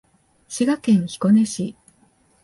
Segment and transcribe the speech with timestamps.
[0.49, 1.75] 滋賀県彦根市